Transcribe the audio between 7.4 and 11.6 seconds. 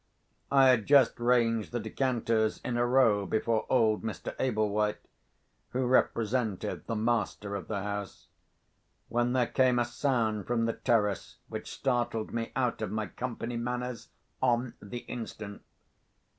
of the house), when there came a sound from the terrace